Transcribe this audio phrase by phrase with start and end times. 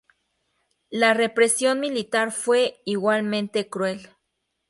[0.89, 4.09] La represión militar fue igualmente cruel.